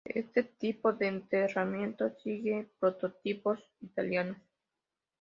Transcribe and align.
Este 0.03 0.41
tipo 0.41 0.93
de 0.93 1.05
enterramiento 1.09 2.09
sigue 2.23 2.67
prototipos 2.79 3.59
italianos. 3.81 4.41